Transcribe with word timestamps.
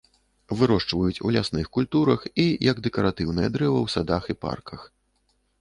Вырошчваюць 0.59 1.21
у 1.27 1.33
лясных 1.35 1.69
культурах 1.77 2.25
і 2.45 2.45
як 2.71 2.83
дэкаратыўнае 2.87 3.49
дрэва 3.59 3.77
ў 3.85 3.97
садах 3.97 4.23
і 4.37 4.39
парках. 4.49 4.81